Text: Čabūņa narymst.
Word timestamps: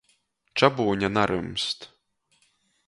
Čabūņa 0.61 1.11
narymst. 1.19 1.89